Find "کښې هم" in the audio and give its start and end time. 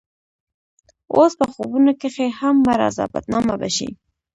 2.01-2.55